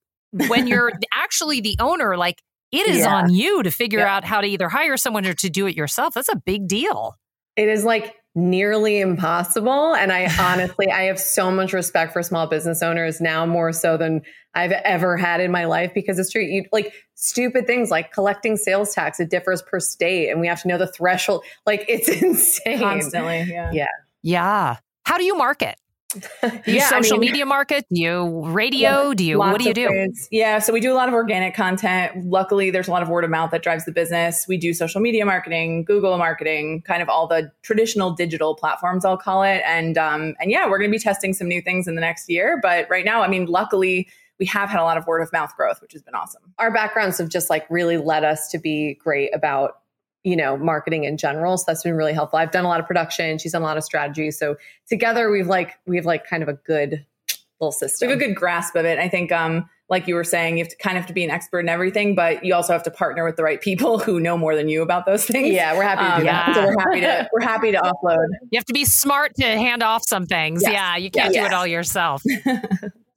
[0.48, 2.42] when you're actually the owner, like
[2.73, 3.15] it is yeah.
[3.15, 4.17] on you to figure yeah.
[4.17, 6.15] out how to either hire someone or to do it yourself.
[6.15, 7.19] That's a big deal.
[7.55, 9.95] It is like nearly impossible.
[9.95, 13.99] And I honestly, I have so much respect for small business owners now more so
[13.99, 14.23] than
[14.55, 16.43] I've ever had in my life because it's true.
[16.43, 20.63] You, like stupid things like collecting sales tax, it differs per state and we have
[20.63, 21.45] to know the threshold.
[21.67, 22.79] Like it's insane.
[22.79, 23.45] Constantly.
[23.49, 23.71] Yeah.
[23.73, 23.87] Yeah.
[24.23, 24.77] Yeah.
[25.05, 25.77] How do you market?
[26.12, 26.20] Do
[26.66, 27.87] you yeah, social I mean, media market?
[27.92, 29.09] Do you radio?
[29.09, 29.88] Yeah, do you what do you do?
[29.88, 30.29] Ways.
[30.31, 32.27] Yeah, so we do a lot of organic content.
[32.27, 34.46] Luckily, there's a lot of word of mouth that drives the business.
[34.48, 39.16] We do social media marketing, Google marketing, kind of all the traditional digital platforms, I'll
[39.16, 39.62] call it.
[39.64, 42.29] And um, and yeah, we're going to be testing some new things in the next
[42.29, 42.59] year.
[42.62, 45.55] But right now, I mean, luckily, we have had a lot of word of mouth
[45.57, 46.42] growth, which has been awesome.
[46.59, 49.82] Our backgrounds have just like really led us to be great about
[50.25, 51.59] you know, marketing in general.
[51.59, 52.39] So that's been really helpful.
[52.39, 53.39] I've done a lot of production.
[53.39, 54.31] She's done a lot of strategy.
[54.31, 54.57] So
[54.89, 57.05] together we've like, we have like kind of a good
[57.61, 58.09] little system.
[58.09, 58.99] We have a good grasp of it.
[58.99, 61.23] I think, um, like you were saying, you have to kind of have to be
[61.23, 64.21] an expert in everything, but you also have to partner with the right people who
[64.21, 65.51] know more than you about those things.
[65.51, 66.55] Yeah, we're happy to do um, that.
[66.55, 68.27] So we're happy to we're happy to offload.
[68.51, 70.63] You have to be smart to hand off some things.
[70.63, 70.73] Yes.
[70.73, 71.43] Yeah, you can't yes.
[71.43, 72.23] do it all yourself.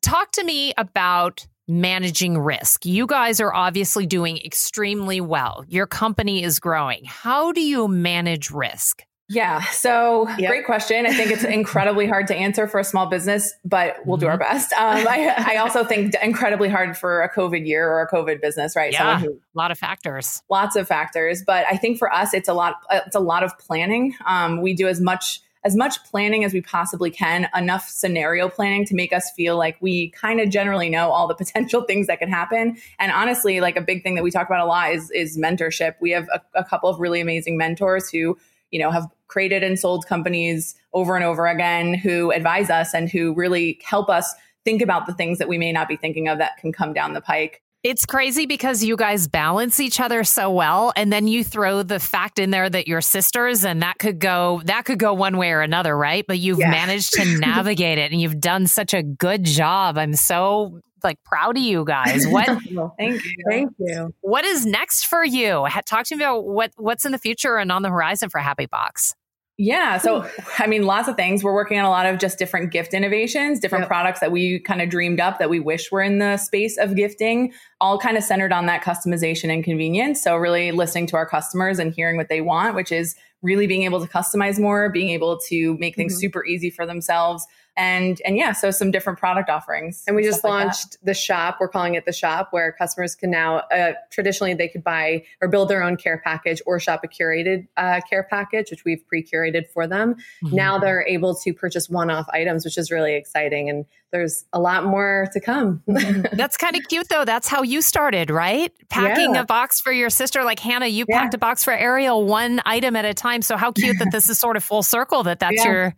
[0.02, 2.86] Talk to me about managing risk.
[2.86, 5.66] You guys are obviously doing extremely well.
[5.68, 7.04] Your company is growing.
[7.06, 9.04] How do you manage risk?
[9.28, 9.64] Yeah.
[9.64, 10.50] So yep.
[10.50, 11.06] great question.
[11.08, 14.38] I think it's incredibly hard to answer for a small business, but we'll do our
[14.38, 14.54] mm-hmm.
[14.54, 14.72] best.
[14.74, 18.76] Um, I, I, also think incredibly hard for a COVID year or a COVID business,
[18.76, 18.94] right?
[18.94, 19.20] Yeah.
[19.20, 20.44] Who, a lot of factors.
[20.50, 21.44] Lots of factors.
[21.46, 24.14] But I think for us, it's a lot, it's a lot of planning.
[24.28, 28.86] Um, we do as much as much planning as we possibly can, enough scenario planning
[28.86, 32.20] to make us feel like we kind of generally know all the potential things that
[32.20, 32.78] could happen.
[33.00, 35.96] And honestly, like a big thing that we talk about a lot is is mentorship.
[36.00, 38.38] We have a, a couple of really amazing mentors who
[38.72, 43.10] you know have created and sold companies over and over again who advise us and
[43.10, 46.38] who really help us think about the things that we may not be thinking of
[46.38, 47.64] that can come down the pike.
[47.86, 52.00] It's crazy because you guys balance each other so well and then you throw the
[52.00, 55.52] fact in there that you're sisters and that could go that could go one way
[55.52, 56.26] or another, right?
[56.28, 56.72] But you've yeah.
[56.72, 60.00] managed to navigate it and you've done such a good job.
[60.00, 62.26] I'm so like proud of you guys.
[62.26, 63.36] What well, thank you.
[63.48, 64.16] Thank you.
[64.22, 65.68] What is next for you?
[65.86, 68.66] Talk to me about what what's in the future and on the horizon for Happy
[68.66, 69.14] Box.
[69.58, 69.98] Yeah.
[70.00, 71.44] So, I mean, lots of things.
[71.44, 73.90] We're working on a lot of just different gift innovations, different yep.
[73.90, 76.96] products that we kind of dreamed up that we wish were in the space of
[76.96, 80.22] gifting, all kind of centered on that customization and convenience.
[80.22, 83.84] So, really listening to our customers and hearing what they want, which is really being
[83.84, 86.22] able to customize more, being able to make things mm-hmm.
[86.22, 90.44] super easy for themselves and and yeah so some different product offerings and we just
[90.44, 91.58] launched like the shop.
[91.60, 95.48] We're calling it the shop where customers can now uh, traditionally they could buy or
[95.48, 99.68] build their own care package or shop a curated uh, care package which we've pre-curated
[99.68, 100.16] for them.
[100.44, 100.56] Mm-hmm.
[100.56, 104.86] now they're able to purchase one-off items which is really exciting and there's a lot
[104.86, 105.84] more to come.
[105.88, 107.26] That's kind of cute though.
[107.26, 108.72] That's how you started right?
[108.90, 109.42] Packing yeah.
[109.42, 110.44] a box for your sister.
[110.44, 111.22] Like hannah you yeah.
[111.22, 113.42] packed a box for ariel one item at a time.
[113.42, 115.72] So how cute that this is sort of full circle that that's yeah.
[115.72, 115.96] your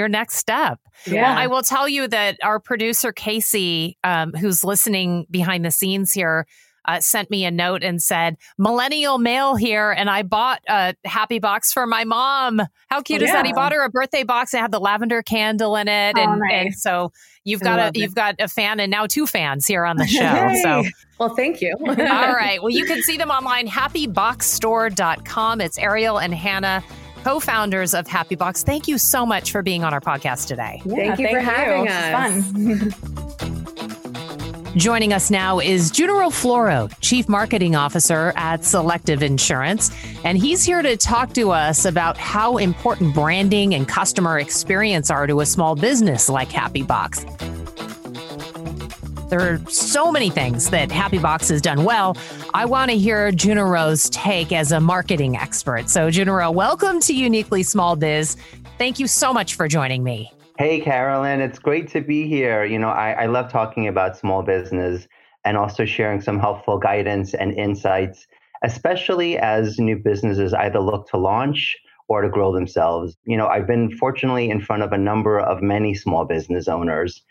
[0.00, 0.80] your next step.
[1.06, 1.22] Yeah.
[1.22, 6.12] Well, I will tell you that our producer, Casey, um, who's listening behind the scenes
[6.12, 6.46] here,
[6.86, 11.38] uh, sent me a note and said, Millennial male here, and I bought a happy
[11.38, 12.62] box for my mom.
[12.88, 13.44] How cute is that?
[13.44, 16.16] He bought her a birthday box and had the lavender candle in it.
[16.16, 16.52] Oh, and, nice.
[16.52, 17.12] and, so
[17.44, 17.96] you've got a it.
[17.96, 20.54] you've got a fan and now two fans here on the show.
[20.62, 20.84] so
[21.18, 21.76] well, thank you.
[21.86, 22.62] all right.
[22.62, 25.60] Well, you can see them online, happyboxstore.com.
[25.60, 26.82] It's Ariel and Hannah
[27.22, 28.62] co founders of Happy Box.
[28.62, 30.82] Thank you so much for being on our podcast today.
[30.84, 31.90] Yeah, thank you thank for having you.
[31.90, 32.92] us.
[33.42, 33.50] fun.
[34.76, 39.90] Joining us now is Junero Floro, Chief Marketing Officer at Selective Insurance.
[40.22, 45.26] And he's here to talk to us about how important branding and customer experience are
[45.26, 47.26] to a small business like Happy Box.
[49.30, 52.16] There are so many things that Happy Box has done well.
[52.52, 55.88] I want to hear Junero's take as a marketing expert.
[55.88, 58.36] So, Junero, welcome to Uniquely Small Biz.
[58.76, 60.32] Thank you so much for joining me.
[60.58, 62.64] Hey, Carolyn, it's great to be here.
[62.64, 65.06] You know, I, I love talking about small business
[65.44, 68.26] and also sharing some helpful guidance and insights,
[68.64, 71.76] especially as new businesses either look to launch
[72.08, 73.16] or to grow themselves.
[73.26, 77.22] You know, I've been fortunately in front of a number of many small business owners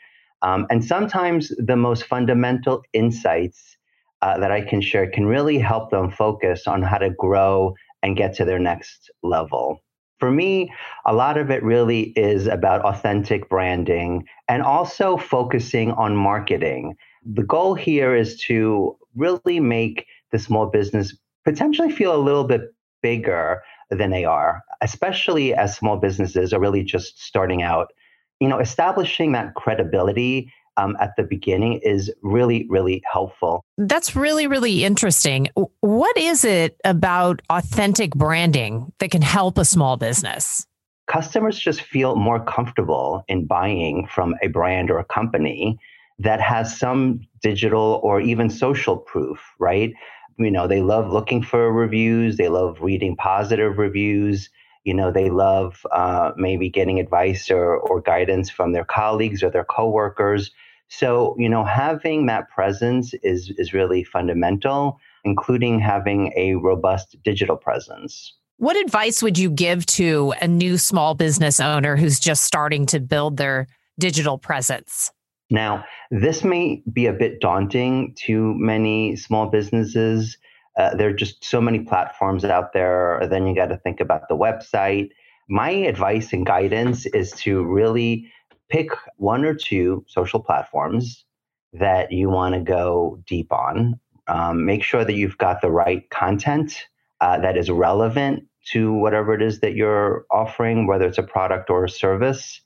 [0.41, 3.77] um, and sometimes the most fundamental insights
[4.21, 8.17] uh, that I can share can really help them focus on how to grow and
[8.17, 9.81] get to their next level.
[10.19, 10.71] For me,
[11.05, 16.95] a lot of it really is about authentic branding and also focusing on marketing.
[17.25, 22.61] The goal here is to really make the small business potentially feel a little bit
[23.01, 27.91] bigger than they are, especially as small businesses are really just starting out
[28.39, 33.63] you know, establishing that credibility um, at the beginning is really, really helpful.
[33.77, 35.49] That's really, really interesting.
[35.81, 40.65] What is it about authentic branding that can help a small business?
[41.07, 45.77] Customers just feel more comfortable in buying from a brand or a company
[46.19, 49.93] that has some digital or even social proof, right?
[50.37, 54.49] You know, they love looking for reviews, they love reading positive reviews
[54.83, 59.49] you know they love uh, maybe getting advice or, or guidance from their colleagues or
[59.49, 60.51] their coworkers.
[60.87, 67.57] So you know having that presence is is really fundamental including having a robust digital
[67.57, 68.35] presence.
[68.57, 72.99] What advice would you give to a new small business owner who's just starting to
[72.99, 73.67] build their
[73.99, 75.11] digital presence?
[75.49, 80.37] Now this may be a bit daunting to many small businesses
[80.79, 83.19] uh, there are just so many platforms out there.
[83.29, 85.09] Then you got to think about the website.
[85.49, 88.31] My advice and guidance is to really
[88.69, 91.25] pick one or two social platforms
[91.73, 93.99] that you want to go deep on.
[94.27, 96.85] Um, make sure that you've got the right content
[97.19, 101.69] uh, that is relevant to whatever it is that you're offering, whether it's a product
[101.69, 102.61] or a service.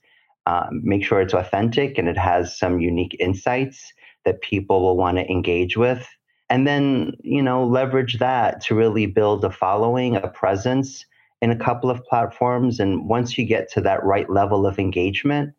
[0.46, 3.92] Um, make sure it's authentic and it has some unique insights
[4.24, 6.06] that people will want to engage with
[6.50, 11.04] and then you know leverage that to really build a following a presence
[11.40, 15.52] in a couple of platforms and once you get to that right level of engagement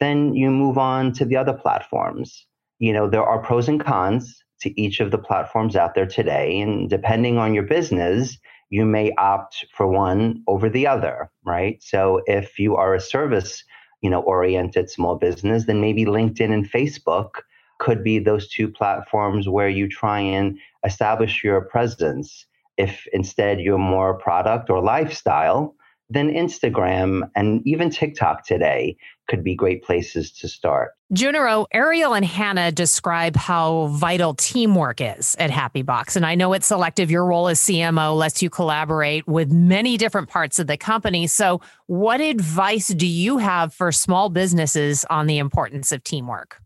[0.00, 2.46] then you move on to the other platforms.
[2.78, 6.60] You know there are pros and cons to each of the platforms out there today
[6.60, 11.82] and depending on your business you may opt for one over the other right?
[11.82, 13.64] So if you are a service
[14.02, 17.40] you know oriented small business then maybe linkedin and facebook
[17.78, 22.46] could be those two platforms where you try and establish your presence.
[22.76, 25.74] If instead you're more product or lifestyle,
[26.08, 28.96] then Instagram and even TikTok today
[29.28, 30.92] could be great places to start.
[31.12, 36.14] Junero, Ariel and Hannah describe how vital teamwork is at Happy Box.
[36.14, 37.10] And I know it's selective.
[37.10, 41.26] Your role as CMO lets you collaborate with many different parts of the company.
[41.26, 46.60] So, what advice do you have for small businesses on the importance of teamwork?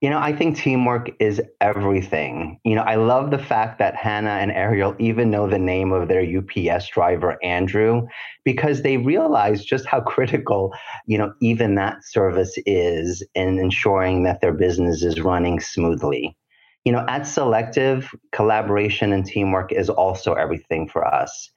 [0.00, 2.60] You know, I think teamwork is everything.
[2.64, 6.06] You know, I love the fact that Hannah and Ariel even know the name of
[6.06, 8.06] their UPS driver, Andrew,
[8.44, 10.72] because they realize just how critical,
[11.06, 16.36] you know, even that service is in ensuring that their business is running smoothly.
[16.84, 21.50] You know, at Selective, collaboration and teamwork is also everything for us.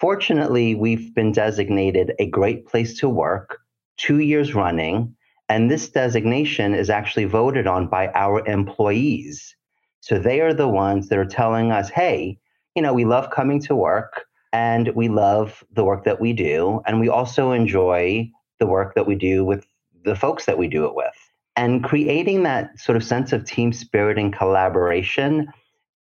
[0.00, 3.58] Fortunately, we've been designated a great place to work
[3.96, 5.15] two years running
[5.48, 9.54] and this designation is actually voted on by our employees.
[10.00, 12.38] So they are the ones that are telling us, hey,
[12.74, 16.80] you know, we love coming to work and we love the work that we do.
[16.86, 19.66] And we also enjoy the work that we do with
[20.04, 21.14] the folks that we do it with.
[21.56, 25.48] And creating that sort of sense of team spirit and collaboration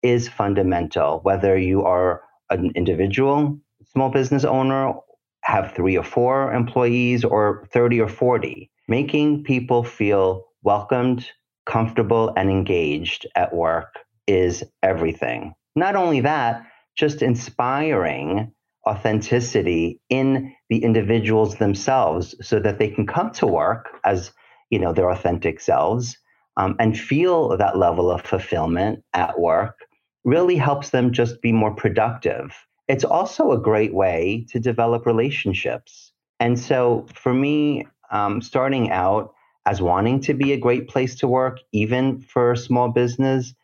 [0.02, 3.58] is fundamental, whether you are an individual
[3.92, 4.94] small business owner,
[5.42, 11.26] have three or four employees, or 30 or 40 making people feel welcomed,
[11.66, 13.94] comfortable, and engaged at work
[14.26, 15.54] is everything.
[15.74, 16.66] Not only that,
[16.96, 18.52] just inspiring
[18.86, 24.32] authenticity in the individuals themselves so that they can come to work as
[24.70, 26.16] you know their authentic selves
[26.56, 29.78] um, and feel that level of fulfillment at work
[30.24, 32.52] really helps them just be more productive
[32.88, 39.34] it's also a great way to develop relationships and so for me um, starting out
[39.66, 43.54] as wanting to be a great place to work, even for a small business,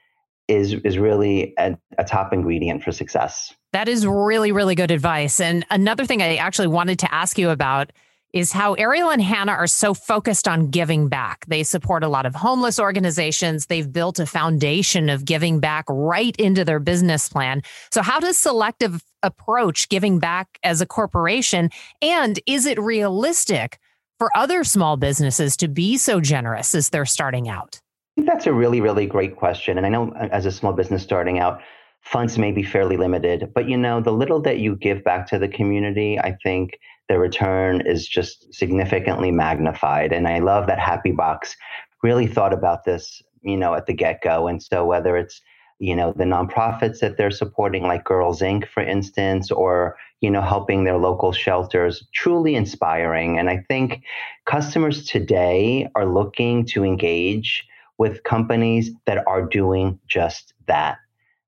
[0.48, 3.52] is is really a, a, top ingredient for success.
[3.72, 5.40] That is really really good advice.
[5.40, 7.92] And another thing I actually wanted to ask you about
[8.32, 11.46] is how Ariel and Hannah are so focused on giving back.
[11.46, 13.66] They support a lot of homeless organizations.
[13.66, 17.62] They've built a foundation of giving back right into their business plan.
[17.90, 23.78] So how does Selective approach giving back as a corporation and is it realistic
[24.18, 27.80] for other small businesses to be so generous as they're starting out?
[28.16, 29.76] I think that's a really, really great question.
[29.76, 31.60] And I know uh, as a small business starting out,
[32.02, 35.38] funds may be fairly limited, but you know, the little that you give back to
[35.38, 36.78] the community, I think
[37.08, 40.12] the return is just significantly magnified.
[40.12, 41.56] And I love that Happy Box
[42.02, 44.48] really thought about this, you know, at the get go.
[44.48, 45.40] And so whether it's
[45.78, 50.42] you know the nonprofits that they're supporting like girls inc for instance or you know
[50.42, 52.04] helping their local shelters.
[52.12, 53.38] Truly inspiring.
[53.38, 54.02] And i think
[54.46, 57.66] customers today are looking to engage
[57.98, 60.98] with companies that are doing just that.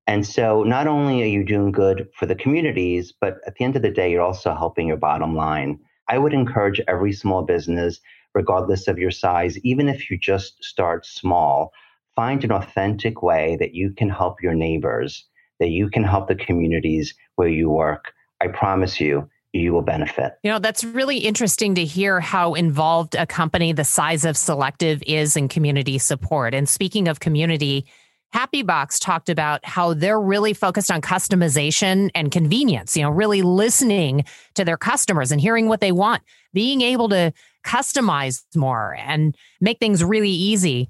[0.07, 3.75] And so not only are you doing good for the communities but at the end
[3.75, 5.79] of the day you're also helping your bottom line.
[6.07, 7.99] I would encourage every small business
[8.33, 11.73] regardless of your size even if you just start small
[12.21, 15.25] find an authentic way that you can help your neighbors,
[15.59, 18.13] that you can help the communities where you work.
[18.39, 20.33] I promise you, you will benefit.
[20.43, 25.01] You know, that's really interesting to hear how involved a company the size of Selective
[25.07, 26.53] is in community support.
[26.53, 27.87] And speaking of community,
[28.31, 33.41] Happy Box talked about how they're really focused on customization and convenience, you know, really
[33.41, 36.21] listening to their customers and hearing what they want,
[36.53, 37.33] being able to
[37.65, 40.87] customize more and make things really easy.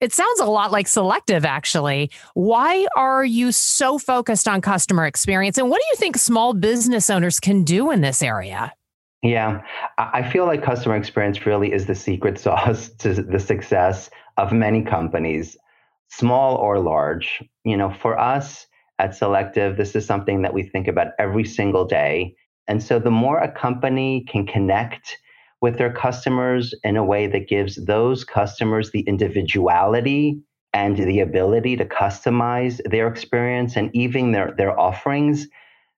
[0.00, 2.10] It sounds a lot like selective, actually.
[2.34, 5.56] Why are you so focused on customer experience?
[5.56, 8.72] And what do you think small business owners can do in this area?
[9.22, 9.62] Yeah,
[9.96, 14.82] I feel like customer experience really is the secret sauce to the success of many
[14.82, 15.56] companies,
[16.08, 17.42] small or large.
[17.64, 18.66] You know, for us
[18.98, 22.34] at Selective, this is something that we think about every single day.
[22.68, 25.16] And so the more a company can connect
[25.64, 30.38] with their customers in a way that gives those customers the individuality
[30.74, 35.46] and the ability to customize their experience and even their, their offerings,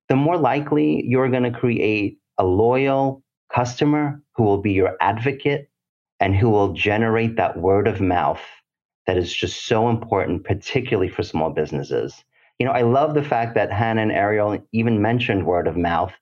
[0.08, 5.68] the more likely you're going to create a loyal customer who will be your advocate
[6.20, 8.42] and who will generate that word of mouth
[9.08, 12.22] that is just so important, particularly for small businesses.
[12.60, 16.12] You know, I love the fact that Hannah and Ariel even mentioned word of mouth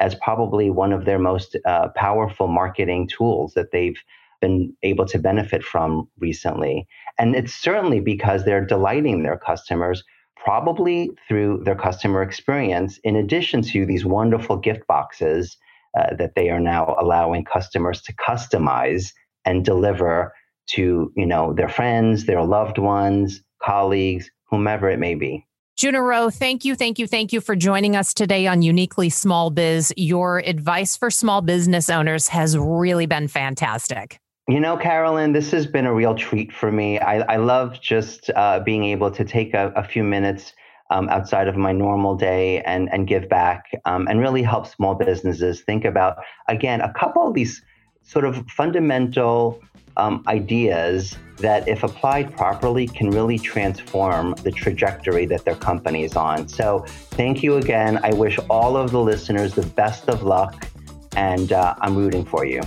[0.00, 3.98] as probably one of their most uh, powerful marketing tools that they've
[4.40, 6.86] been able to benefit from recently.
[7.18, 10.02] And it's certainly because they're delighting their customers,
[10.36, 15.56] probably through their customer experience, in addition to these wonderful gift boxes
[15.96, 19.12] uh, that they are now allowing customers to customize
[19.44, 20.32] and deliver
[20.66, 25.46] to you know their friends, their loved ones, colleagues, whomever it may be.
[25.76, 29.92] Juna thank you, thank you, thank you for joining us today on Uniquely Small Biz.
[29.96, 34.18] Your advice for small business owners has really been fantastic.
[34.48, 36.98] You know, Carolyn, this has been a real treat for me.
[36.98, 40.52] I, I love just uh, being able to take a, a few minutes
[40.90, 44.94] um, outside of my normal day and, and give back um, and really help small
[44.94, 47.62] businesses think about, again, a couple of these
[48.02, 49.60] sort of fundamental
[49.96, 56.16] um, ideas that, if applied properly, can really transform the trajectory that their company is
[56.16, 56.48] on.
[56.48, 57.98] So, thank you again.
[58.02, 60.68] I wish all of the listeners the best of luck,
[61.16, 62.62] and uh, I'm rooting for you.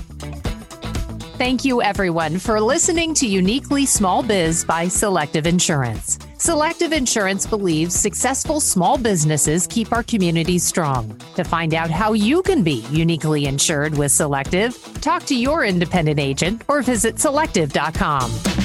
[1.37, 6.17] Thank you, everyone, for listening to Uniquely Small Biz by Selective Insurance.
[6.45, 11.19] Selective Insurance believes successful small businesses keep our communities strong.
[11.37, 16.19] To find out how you can be uniquely insured with Selective, talk to your independent
[16.19, 18.64] agent or visit selective.com.